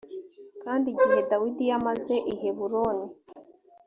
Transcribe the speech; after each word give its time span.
kandi 0.63 0.85
igihe 0.93 1.17
dawidi 1.29 1.63
yamaze 1.71 2.15
i 2.33 2.35
heburoni 2.39 3.05